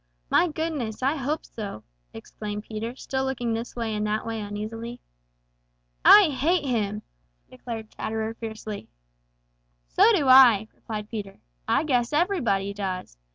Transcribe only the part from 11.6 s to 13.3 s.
"I guess everybody does.